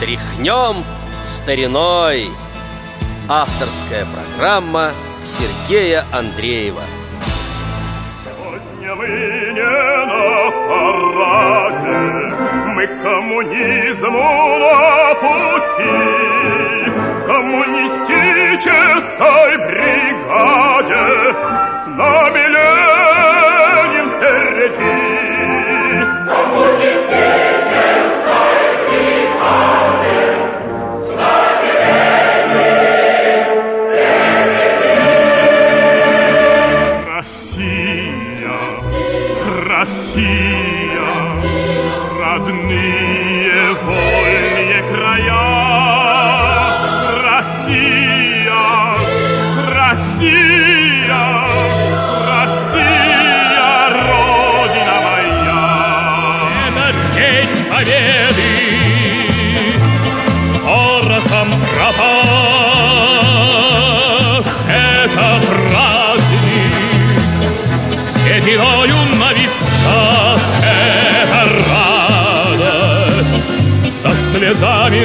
Тряхнем 0.00 0.82
стариной. 1.22 2.30
Авторская 3.28 4.06
программа 4.06 4.92
Сергея 5.22 6.04
Андреева. 6.10 6.80
Сегодня 8.24 8.94
мы 8.94 9.06
не 9.06 9.62
на 10.08 10.50
параде, 10.70 12.00
мы 12.72 12.86
коммунизму 13.02 14.58
на 14.58 15.14
пути. 15.20 16.00
коммунистической 17.26 19.50
бригаде 19.68 21.04
с 21.76 21.78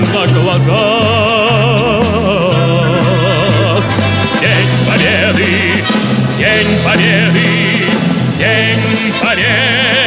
на 0.01 0.27
глазах. 0.27 0.75
День 4.39 4.69
Победы, 4.87 5.71
День 6.37 6.77
Победы, 6.83 7.49
День 8.37 9.13
Победы. 9.21 10.04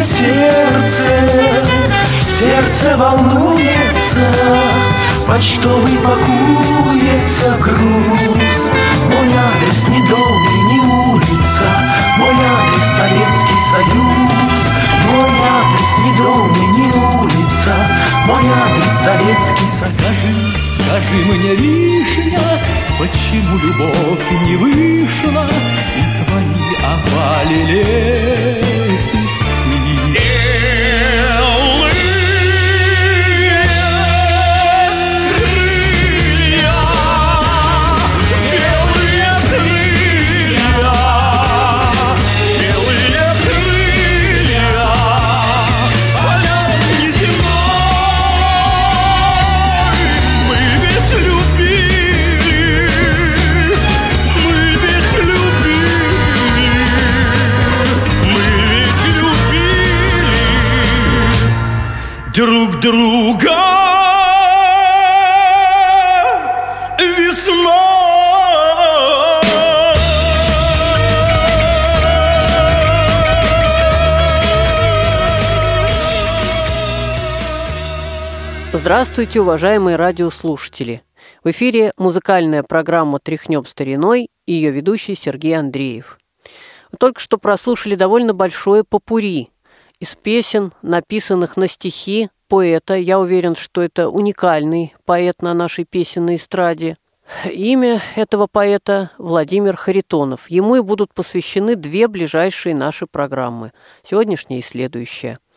Заботится 0.00 0.16
сердце, 0.16 1.66
сердце 2.38 2.96
волнуется, 2.96 4.26
Почтовый 5.26 5.96
пакуется 5.98 7.56
груз. 7.60 8.60
Мой 9.08 9.28
адрес 9.28 9.88
не 9.88 10.00
дом 10.08 10.44
и 10.44 10.62
не 10.72 10.80
улица, 10.80 11.68
Мой 12.18 12.30
адрес 12.30 12.86
Советский 12.96 13.60
Союз. 13.72 14.62
Мой 15.12 15.30
адрес 15.30 15.92
не 16.04 16.12
дом 16.16 16.48
и 16.48 16.66
не 16.78 16.88
улица, 16.88 17.74
Мой 18.26 18.44
адрес 18.48 18.92
Советский 19.04 19.68
Союз. 19.68 19.92
Скажи, 19.92 20.32
скажи 20.58 21.18
мне, 21.26 21.54
вишня, 21.56 22.62
Почему 22.98 23.58
любовь 23.58 24.30
не 24.46 24.56
вышла 24.56 25.46
И 25.96 26.02
твои 26.24 26.74
опали? 26.84 28.69
Друг 62.80 63.40
друга 63.40 63.50
Здравствуйте, 78.72 79.40
уважаемые 79.40 79.96
радиослушатели! 79.96 81.02
В 81.44 81.50
эфире 81.50 81.92
музыкальная 81.98 82.62
программа 82.62 83.18
«Тряхнем 83.18 83.66
стариной» 83.66 84.28
и 84.46 84.54
ее 84.54 84.70
ведущий 84.70 85.14
Сергей 85.14 85.56
Андреев. 85.56 86.18
Вы 86.90 86.98
только 86.98 87.20
что 87.20 87.36
прослушали 87.36 87.94
довольно 87.94 88.32
большое 88.32 88.84
попури 88.84 89.50
из 90.00 90.16
песен, 90.16 90.72
написанных 90.82 91.56
на 91.56 91.68
стихи 91.68 92.30
поэта. 92.48 92.94
Я 92.94 93.20
уверен, 93.20 93.54
что 93.54 93.82
это 93.82 94.08
уникальный 94.08 94.94
поэт 95.04 95.42
на 95.42 95.54
нашей 95.54 95.84
песенной 95.84 96.36
эстраде. 96.36 96.96
Имя 97.44 98.02
этого 98.16 98.48
поэта 98.48 99.12
Владимир 99.18 99.76
Харитонов. 99.76 100.50
Ему 100.50 100.74
и 100.74 100.80
будут 100.80 101.14
посвящены 101.14 101.76
две 101.76 102.08
ближайшие 102.08 102.74
наши 102.74 103.06
программы, 103.06 103.72
сегодняшняя 104.02 104.58
и 104.58 104.62
следующая– 104.62 105.38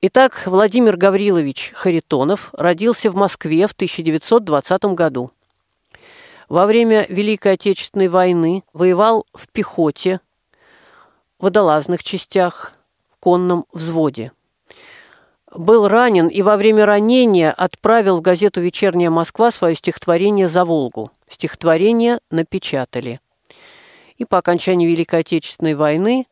Итак, 0.00 0.44
Владимир 0.46 0.96
Гаврилович 0.96 1.72
Харитонов 1.74 2.50
родился 2.52 3.10
в 3.10 3.16
Москве 3.16 3.66
в 3.66 3.72
1920 3.72 4.84
году. 4.94 5.32
Во 6.48 6.66
время 6.66 7.04
Великой 7.08 7.54
Отечественной 7.54 8.06
войны 8.06 8.62
воевал 8.72 9.26
в 9.34 9.48
пехоте, 9.48 10.20
водолазных 11.40 12.04
частях, 12.04 12.77
конном 13.20 13.66
взводе. 13.72 14.32
Был 15.54 15.88
ранен 15.88 16.28
и 16.28 16.42
во 16.42 16.56
время 16.56 16.84
ранения 16.84 17.50
отправил 17.50 18.18
в 18.18 18.20
газету 18.20 18.60
«Вечерняя 18.60 19.10
Москва» 19.10 19.50
свое 19.50 19.74
стихотворение 19.74 20.48
«За 20.48 20.64
Волгу». 20.64 21.10
Стихотворение 21.28 22.20
напечатали. 22.30 23.20
И 24.16 24.24
по 24.24 24.38
окончании 24.38 24.86
Великой 24.86 25.20
Отечественной 25.20 25.74
войны 25.74 26.26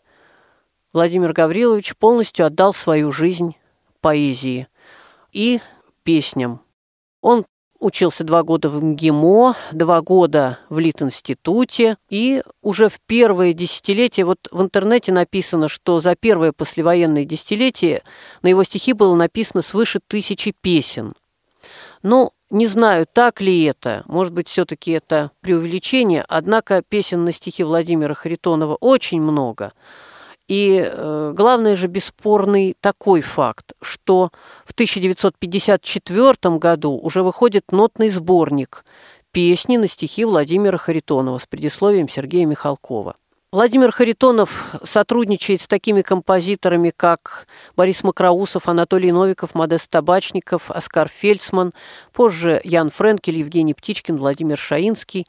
Владимир 0.92 1.32
Гаврилович 1.32 1.96
полностью 1.96 2.46
отдал 2.46 2.72
свою 2.72 3.10
жизнь 3.12 3.56
поэзии 4.00 4.68
и 5.32 5.60
песням. 6.02 6.60
Он 7.20 7.44
учился 7.86 8.24
два 8.24 8.42
года 8.42 8.68
в 8.68 8.82
МГИМО, 8.82 9.54
два 9.70 10.00
года 10.00 10.58
в 10.68 10.80
Литинституте, 10.80 11.96
и 12.10 12.42
уже 12.60 12.88
в 12.88 12.98
первое 13.06 13.52
десятилетие, 13.52 14.26
вот 14.26 14.48
в 14.50 14.60
интернете 14.60 15.12
написано, 15.12 15.68
что 15.68 16.00
за 16.00 16.16
первое 16.16 16.50
послевоенное 16.50 17.24
десятилетие 17.24 18.02
на 18.42 18.48
его 18.48 18.64
стихи 18.64 18.92
было 18.92 19.14
написано 19.14 19.62
свыше 19.62 20.00
тысячи 20.04 20.52
песен. 20.60 21.12
Ну, 22.02 22.32
не 22.50 22.66
знаю, 22.66 23.06
так 23.10 23.40
ли 23.40 23.62
это, 23.62 24.02
может 24.06 24.32
быть, 24.32 24.48
все-таки 24.48 24.90
это 24.90 25.30
преувеличение, 25.40 26.24
однако 26.28 26.82
песен 26.82 27.24
на 27.24 27.30
стихи 27.30 27.62
Владимира 27.62 28.14
Харитонова 28.14 28.74
очень 28.80 29.20
много– 29.20 29.72
и 30.48 30.80
э, 30.84 31.32
главное 31.34 31.76
же 31.76 31.88
бесспорный 31.88 32.76
такой 32.80 33.20
факт, 33.20 33.72
что 33.80 34.30
в 34.64 34.72
1954 34.72 36.56
году 36.58 36.98
уже 36.98 37.22
выходит 37.22 37.72
нотный 37.72 38.08
сборник 38.08 38.84
песни 39.32 39.76
на 39.76 39.88
стихи 39.88 40.24
Владимира 40.24 40.78
Харитонова 40.78 41.38
с 41.38 41.46
предисловием 41.46 42.08
Сергея 42.08 42.46
Михалкова. 42.46 43.16
Владимир 43.52 43.92
Харитонов 43.92 44.74
сотрудничает 44.82 45.62
с 45.62 45.66
такими 45.66 46.02
композиторами, 46.02 46.92
как 46.94 47.46
Борис 47.76 48.02
Макроусов, 48.02 48.68
Анатолий 48.68 49.12
Новиков, 49.12 49.54
Модест 49.54 49.88
Табачников, 49.88 50.70
Оскар 50.70 51.08
Фельдсман, 51.08 51.72
позже 52.12 52.60
Ян 52.64 52.90
Френкель, 52.90 53.38
Евгений 53.38 53.72
Птичкин, 53.72 54.18
Владимир 54.18 54.58
Шаинский. 54.58 55.26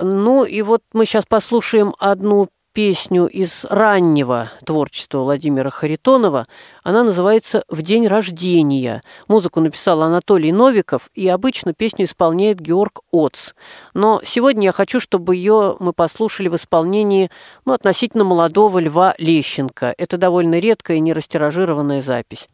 Ну 0.00 0.44
и 0.44 0.62
вот 0.62 0.82
мы 0.92 1.04
сейчас 1.06 1.26
послушаем 1.26 1.94
одну 1.98 2.48
песню 2.74 3.26
из 3.26 3.64
раннего 3.70 4.50
творчества 4.66 5.20
Владимира 5.20 5.70
Харитонова. 5.70 6.46
Она 6.82 7.04
называется 7.04 7.62
«В 7.68 7.82
день 7.82 8.08
рождения». 8.08 9.02
Музыку 9.28 9.60
написал 9.60 10.02
Анатолий 10.02 10.52
Новиков, 10.52 11.08
и 11.14 11.26
обычно 11.28 11.72
песню 11.72 12.04
исполняет 12.04 12.60
Георг 12.60 13.00
Оц. 13.12 13.54
Но 13.94 14.20
сегодня 14.24 14.64
я 14.64 14.72
хочу, 14.72 14.98
чтобы 14.98 15.36
ее 15.36 15.76
мы 15.78 15.92
послушали 15.92 16.48
в 16.48 16.56
исполнении 16.56 17.30
ну, 17.64 17.72
относительно 17.72 18.24
молодого 18.24 18.80
Льва 18.80 19.14
Лещенко. 19.18 19.94
Это 19.96 20.18
довольно 20.18 20.58
редкая 20.58 20.96
и 20.96 21.00
нерастиражированная 21.00 22.02
запись. 22.02 22.48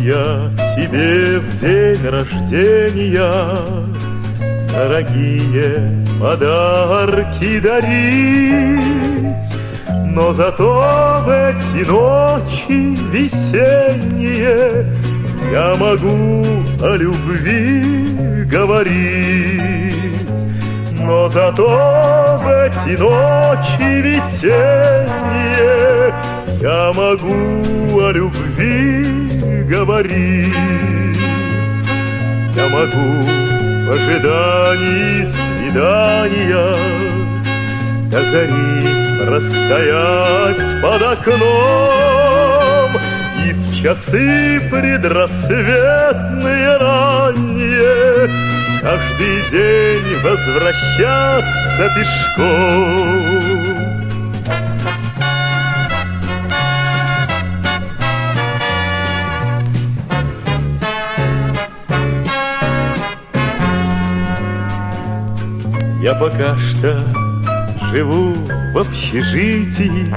Я 0.00 0.50
тебе 0.74 1.38
в 1.38 1.60
день 1.60 2.08
рождения 2.08 3.60
Дорогие 4.72 6.04
подарки 6.20 7.60
дарить. 7.60 8.90
Но 10.06 10.32
зато 10.32 11.22
в 11.24 11.28
эти 11.28 11.84
ночи 11.88 12.96
весенние 13.12 14.86
Я 15.52 15.74
могу 15.76 16.44
о 16.82 16.96
любви 16.96 18.44
говорить. 18.44 19.94
Но 20.92 21.28
зато 21.28 22.38
в 22.42 22.46
эти 22.46 22.96
ночи 22.96 24.00
весенние 24.02 25.10
Я 26.60 26.92
могу 26.92 28.00
о 28.00 28.12
любви 28.12 29.64
говорить. 29.66 30.54
Я 32.54 32.68
могу 32.68 33.24
в 33.86 33.90
ожидании 33.92 35.24
свидания 35.24 36.76
До 38.10 38.22
зари 38.24 39.24
простоять 39.24 40.82
под 40.82 41.00
окном 41.00 42.90
И 43.46 43.48
в 43.54 43.74
часы 43.82 44.60
предрассветные 44.70 46.76
ранние 46.76 48.28
Каждый 48.82 49.48
день 49.50 50.18
возвращаться 50.22 51.88
пешком 51.96 53.49
Я 66.10 66.16
пока 66.16 66.56
что 66.56 66.98
живу 67.92 68.34
в 68.74 68.78
общежитии 68.78 70.12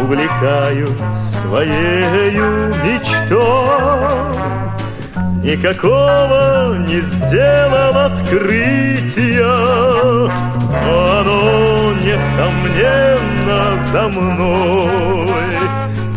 Увлекаю 0.00 0.86
своею 1.12 2.72
мечтой. 2.84 4.06
Никакого 5.42 6.76
не 6.86 7.00
сделал 7.00 7.98
открытия 8.06 9.46
Но 10.84 11.20
оно, 11.20 11.92
несомненно, 12.04 13.82
за 13.90 14.06
мной. 14.06 15.28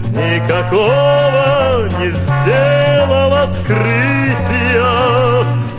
Никакого 0.09 1.89
не 1.99 2.11
сделал 2.11 3.33
открытия 3.33 4.85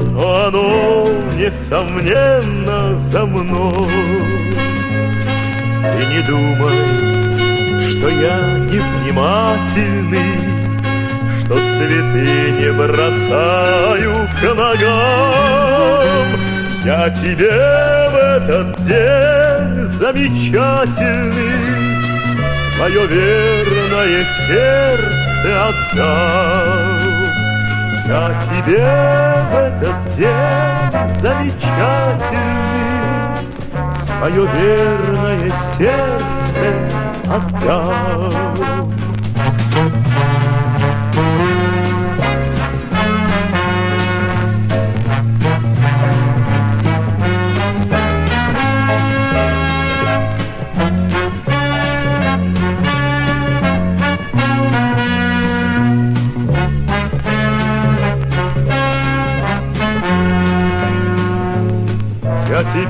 Но 0.00 0.47
оно, 0.47 1.10
несомненно, 1.41 2.97
за 2.97 3.25
мной 3.25 4.55
Ты 5.83 6.07
не 6.13 6.21
думай, 6.27 7.91
что 7.91 8.09
я 8.09 8.39
невнимательный 8.71 10.51
что 11.41 11.57
цветы 11.57 12.53
не 12.61 12.73
бросаю 12.73 14.29
к 14.41 14.43
ногам. 14.55 16.27
Я 16.85 17.11
тебе 17.11 17.51
в 17.51 18.15
этот 18.15 18.69
день 18.87 19.85
замечательный 19.99 21.57
Свое 22.77 23.07
верное 23.09 24.25
сердце 24.47 25.69
отдам. 25.69 27.00
Я 28.11 28.35
тебе 28.51 28.83
в 29.53 29.55
этот 29.55 30.17
день 30.17 30.91
замечательный 31.21 32.41
Свое 34.05 34.47
верное 34.47 35.53
сердце 35.79 36.75
отдам. 37.29 39.00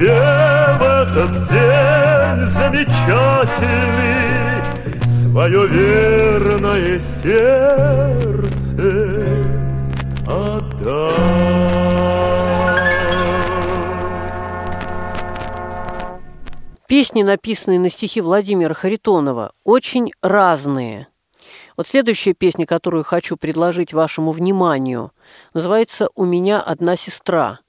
Тебе 0.00 0.16
в 0.78 0.82
этот 0.82 1.30
день 1.50 2.46
замечательный 2.48 3.20
Свое 5.20 5.66
верное 5.68 7.00
сердце 7.22 8.88
отдам. 10.26 11.12
Песни, 16.88 17.22
написанные 17.22 17.78
на 17.78 17.88
стихи 17.90 18.20
Владимира 18.20 18.74
Харитонова, 18.74 19.52
очень 19.64 20.10
разные. 20.22 21.06
Вот 21.76 21.86
следующая 21.86 22.34
песня, 22.34 22.66
которую 22.66 23.04
хочу 23.04 23.36
предложить 23.36 23.92
вашему 23.92 24.32
вниманию, 24.32 25.12
называется 25.54 26.08
«У 26.16 26.24
меня 26.24 26.60
одна 26.60 26.96
сестра». 26.96 27.60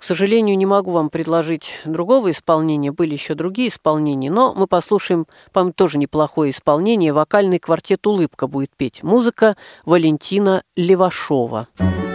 К 0.00 0.02
сожалению, 0.02 0.56
не 0.56 0.64
могу 0.64 0.92
вам 0.92 1.10
предложить 1.10 1.74
другого 1.84 2.30
исполнения, 2.30 2.90
были 2.90 3.12
еще 3.12 3.34
другие 3.34 3.68
исполнения, 3.68 4.30
но 4.30 4.54
мы 4.56 4.66
послушаем, 4.66 5.26
по-моему, 5.52 5.74
тоже 5.74 5.98
неплохое 5.98 6.52
исполнение. 6.52 7.12
Вокальный 7.12 7.58
квартет 7.58 8.06
«Улыбка» 8.06 8.46
будет 8.46 8.70
петь. 8.74 9.02
Музыка 9.02 9.58
Валентина 9.84 10.62
Левашова. 10.74 11.68
А 11.78 12.09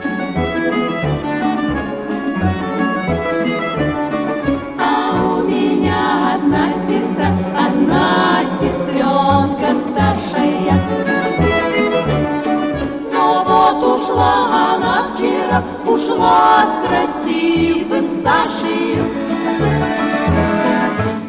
вчера, 15.55 15.63
ушла 15.85 16.65
с 16.65 16.87
красивым 16.87 18.07
Сашей. 18.23 18.97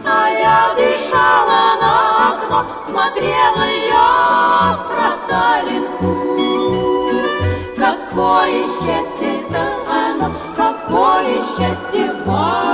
А 0.04 0.28
я 0.28 0.75
дышала 0.75 1.76
на 1.80 1.95
окно, 2.33 2.66
смотрела 2.87 3.66
я 3.90 4.78
в 4.78 4.83
проталинку. 5.28 6.11
Какое 7.76 8.64
счастье 8.64 9.30
это 9.49 9.62
оно, 9.88 10.33
какое 10.56 11.35
счастье 11.42 12.12
Валина. 12.25 12.65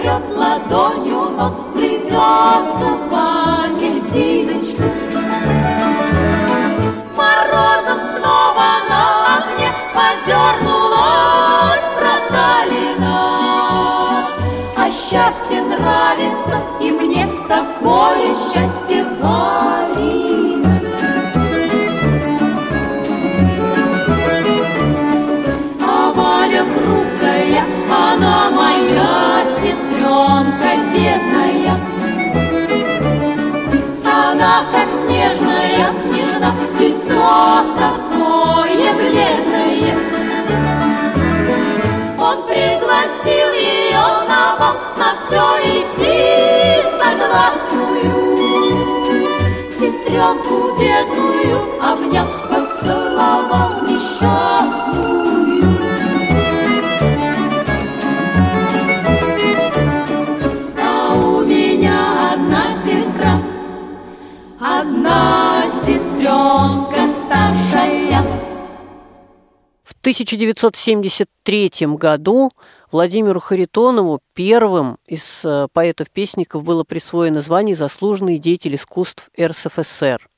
изрек 0.00 0.22
ладонью, 0.34 1.30
но 1.36 1.50
придется 1.74 2.88
по 3.10 3.68
гильдиночку. 3.78 4.82
Морозом 7.16 8.00
снова 8.00 8.68
на 8.88 9.02
огне 9.36 9.70
подернулась 9.94 11.88
проталина. 11.98 13.18
А 14.76 14.90
счастье 14.90 15.62
нравится, 15.62 16.56
и 16.80 16.90
мне 16.90 17.28
такое 17.48 18.34
счастье 18.34 19.04
важно. 19.20 19.39
Сестренку 50.50 50.76
бедную 50.78 51.80
обнял, 51.80 52.26
поцеловал 52.48 53.82
несчастную. 53.86 55.60
А 60.76 61.14
у 61.14 61.42
меня 61.42 62.32
одна 62.32 62.76
сестра, 62.84 63.42
одна 64.58 65.64
сестренка 65.86 67.08
старшая. 67.24 68.22
В 69.84 69.92
1973 70.00 71.72
году 71.96 72.50
Владимиру 72.90 73.38
Харитонову 73.38 74.20
первым 74.34 74.98
из 75.06 75.44
э, 75.44 75.68
поэтов-песников 75.72 76.64
было 76.64 76.82
присвоено 76.82 77.40
звание 77.40 77.76
«Заслуженный 77.76 78.38
деятель 78.38 78.74
искусств 78.74 79.30
РСФСР». 79.40 80.29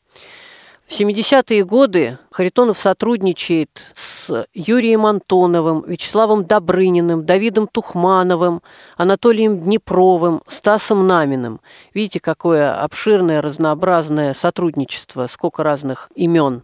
В 0.87 1.01
70-е 1.01 1.65
годы 1.65 2.19
Харитонов 2.31 2.79
сотрудничает 2.79 3.87
с 3.95 4.47
Юрием 4.53 5.07
Антоновым, 5.07 5.85
Вячеславом 5.87 6.45
Добрыниным, 6.45 7.25
Давидом 7.25 7.67
Тухмановым, 7.67 8.63
Анатолием 8.97 9.59
Днепровым, 9.59 10.43
Стасом 10.49 11.07
Наминым. 11.07 11.61
Видите, 11.95 12.21
какое 12.21 12.79
обширное, 12.79 13.41
разнообразное 13.41 14.35
сотрудничество, 14.35 15.27
сколько 15.29 15.63
разных 15.63 16.11
имен. 16.15 16.63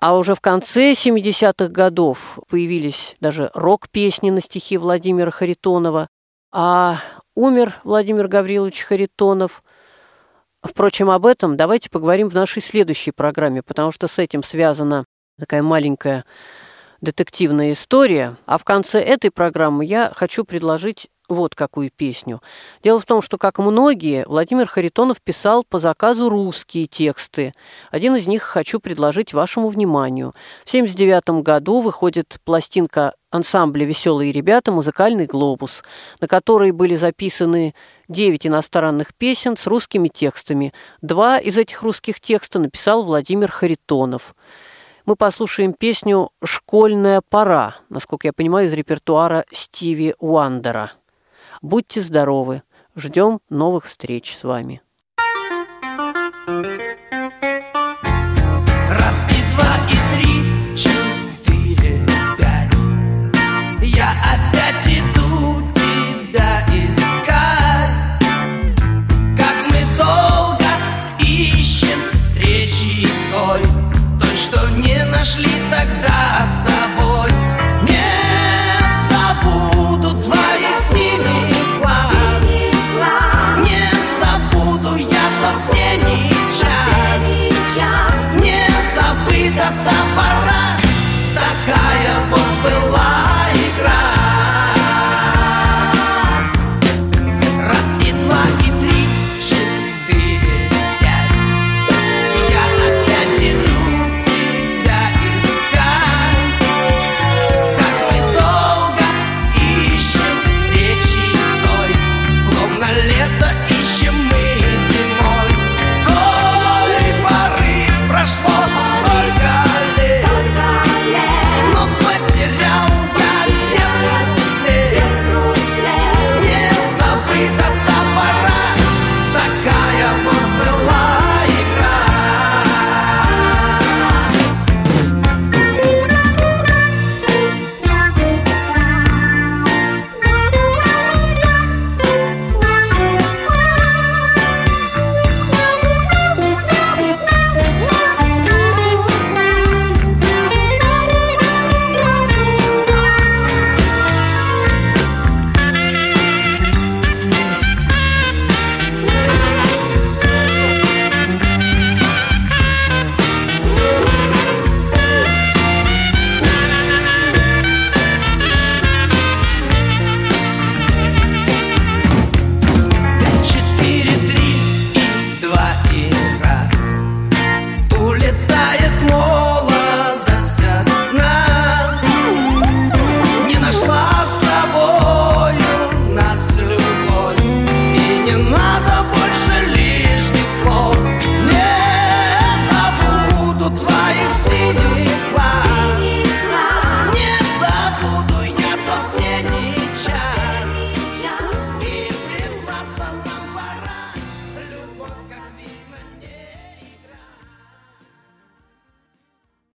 А 0.00 0.16
уже 0.16 0.34
в 0.34 0.40
конце 0.40 0.92
70-х 0.92 1.68
годов 1.68 2.38
появились 2.48 3.16
даже 3.20 3.50
рок-песни 3.54 4.30
на 4.30 4.40
стихи 4.40 4.76
Владимира 4.76 5.30
Харитонова. 5.30 6.08
А 6.52 6.98
умер 7.36 7.80
Владимир 7.84 8.26
Гаврилович 8.26 8.82
Харитонов– 8.82 9.62
Впрочем, 10.62 11.08
об 11.10 11.24
этом 11.24 11.56
давайте 11.56 11.88
поговорим 11.88 12.28
в 12.28 12.34
нашей 12.34 12.60
следующей 12.60 13.12
программе, 13.12 13.62
потому 13.62 13.92
что 13.92 14.08
с 14.08 14.18
этим 14.18 14.42
связана 14.42 15.04
такая 15.38 15.62
маленькая 15.62 16.24
детективная 17.00 17.72
история. 17.72 18.36
А 18.44 18.58
в 18.58 18.64
конце 18.64 19.00
этой 19.00 19.30
программы 19.30 19.86
я 19.86 20.12
хочу 20.14 20.44
предложить 20.44 21.08
вот 21.34 21.54
какую 21.54 21.90
песню. 21.90 22.42
Дело 22.82 23.00
в 23.00 23.06
том, 23.06 23.22
что, 23.22 23.38
как 23.38 23.58
многие, 23.58 24.24
Владимир 24.26 24.66
Харитонов 24.66 25.20
писал 25.20 25.64
по 25.64 25.78
заказу 25.78 26.28
русские 26.28 26.86
тексты. 26.86 27.54
Один 27.90 28.16
из 28.16 28.26
них 28.26 28.42
хочу 28.42 28.80
предложить 28.80 29.32
вашему 29.32 29.68
вниманию. 29.68 30.32
В 30.64 30.68
1979 30.68 31.42
году 31.42 31.80
выходит 31.80 32.38
пластинка 32.44 33.14
ансамбля 33.30 33.84
«Веселые 33.84 34.32
ребята» 34.32 34.72
«Музыкальный 34.72 35.26
глобус», 35.26 35.82
на 36.20 36.28
которой 36.28 36.72
были 36.72 36.96
записаны 36.96 37.74
девять 38.08 38.46
иностранных 38.46 39.14
песен 39.14 39.56
с 39.56 39.66
русскими 39.66 40.08
текстами. 40.08 40.72
Два 41.00 41.38
из 41.38 41.56
этих 41.56 41.82
русских 41.82 42.20
текстов 42.20 42.62
написал 42.62 43.04
Владимир 43.04 43.50
Харитонов. 43.50 44.34
Мы 45.06 45.16
послушаем 45.16 45.72
песню 45.72 46.30
«Школьная 46.44 47.22
пора», 47.28 47.76
насколько 47.88 48.26
я 48.26 48.32
понимаю, 48.32 48.66
из 48.66 48.72
репертуара 48.72 49.44
Стиви 49.50 50.14
Уандера. 50.18 50.92
Будьте 51.62 52.00
здоровы. 52.00 52.62
Ждем 52.96 53.40
новых 53.50 53.84
встреч 53.84 54.34
с 54.34 54.44
вами. 54.44 54.80